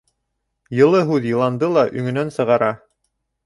Йылы 0.79 1.03
һүҙ 1.11 1.29
йыланды 1.33 1.71
ла 1.77 1.85
өңөнән 2.01 2.35
сығара. 2.41 2.75